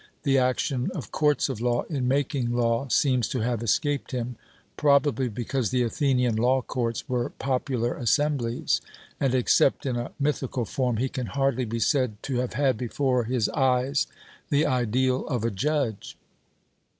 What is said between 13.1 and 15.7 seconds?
his eyes the ideal of a